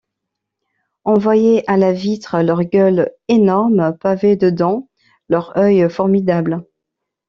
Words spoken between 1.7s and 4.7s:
la vitre, leur gueule énorme pavée de